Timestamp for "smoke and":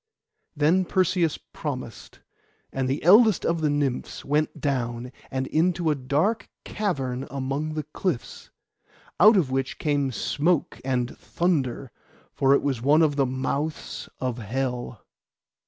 10.11-11.15